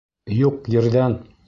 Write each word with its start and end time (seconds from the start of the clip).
Юҡ 0.37 0.71
ерҙән!.. 0.77 1.19